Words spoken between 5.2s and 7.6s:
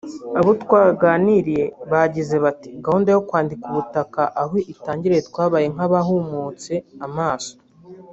twabaye nk’abahumutse amaso